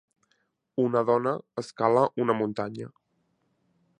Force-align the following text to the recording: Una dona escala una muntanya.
Una 0.83 1.03
dona 1.09 1.33
escala 1.63 2.07
una 2.25 2.39
muntanya. 2.41 2.91